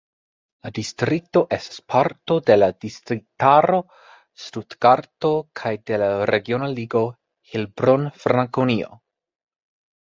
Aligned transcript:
La 0.65 0.69
distrikto 0.75 1.43
estas 1.57 1.83
parto 1.93 2.37
de 2.47 2.55
la 2.59 2.69
distriktaro 2.85 3.79
Stutgarto 4.47 5.33
kaj 5.63 5.75
de 5.93 6.03
la 6.05 6.11
regiona 6.33 6.73
ligo 6.75 7.05
Heilbronn-Frankonio. 7.55 8.95